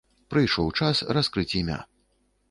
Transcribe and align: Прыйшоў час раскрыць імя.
Прыйшоў 0.33 0.71
час 0.79 1.01
раскрыць 1.17 1.51
імя. 1.59 1.77